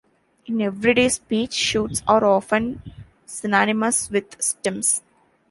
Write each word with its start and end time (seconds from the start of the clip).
In 0.47 0.63
everyday 0.63 1.09
speech, 1.09 1.53
shoots 1.53 2.01
are 2.07 2.25
often 2.25 2.81
synonymous 3.27 4.09
with 4.09 4.35
stems. 4.41 5.03